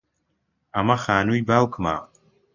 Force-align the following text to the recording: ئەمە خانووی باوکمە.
ئەمە 0.75 0.95
خانووی 1.03 1.45
باوکمە. 1.49 1.95